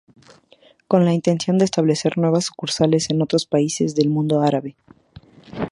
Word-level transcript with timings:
Con 0.87 1.05
la 1.05 1.13
intención 1.13 1.59
de 1.59 1.65
establecer 1.65 2.17
nuevas 2.17 2.45
sucursales 2.45 3.11
en 3.11 3.21
otros 3.21 3.45
países 3.45 3.93
del 3.93 4.09
mundo 4.09 4.41
árabe. 4.41 4.75